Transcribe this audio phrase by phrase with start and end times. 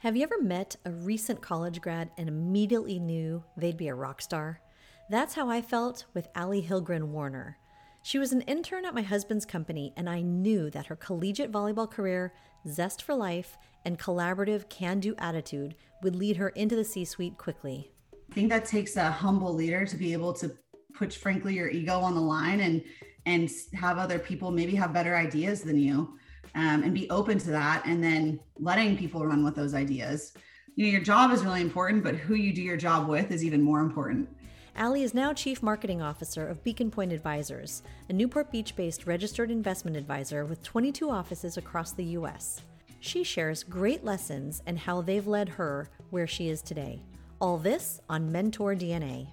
[0.00, 4.22] Have you ever met a recent college grad and immediately knew they'd be a rock
[4.22, 4.62] star?
[5.10, 7.58] That's how I felt with Allie Hilgren Warner.
[8.00, 11.90] She was an intern at my husband's company, and I knew that her collegiate volleyball
[11.90, 12.32] career,
[12.66, 17.36] zest for life, and collaborative can do attitude would lead her into the C suite
[17.36, 17.92] quickly.
[18.30, 20.50] I think that takes a humble leader to be able to
[20.94, 22.82] put, frankly, your ego on the line and
[23.26, 26.18] and have other people maybe have better ideas than you
[26.54, 30.32] um, and be open to that and then letting people run with those ideas
[30.76, 33.44] you know your job is really important but who you do your job with is
[33.44, 34.28] even more important
[34.76, 39.50] Allie is now Chief Marketing Officer of Beacon Pointe Advisors, a Newport Beach based registered
[39.50, 42.62] investment advisor with 22 offices across the U.S.
[43.00, 47.02] She shares great lessons and how they've led her where she is today.
[47.40, 49.26] All this on Mentor DNA.